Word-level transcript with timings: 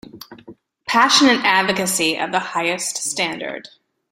Passionate 0.87 1.41
advocacy 1.45 2.17
of 2.17 2.31
the 2.31 2.39
highest 2.39 2.97
standard. 2.97 3.69